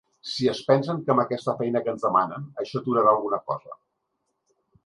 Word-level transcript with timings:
Si 0.27 0.45
es 0.51 0.61
pensen 0.69 1.03
que 1.03 1.13
amb 1.15 1.23
aquesta 1.25 1.55
feina 1.59 1.83
que 1.87 1.93
ens 1.95 2.07
demanen 2.07 2.49
això 2.65 2.81
aturarà 2.83 3.15
alguna 3.15 3.43
cosa. 3.53 3.81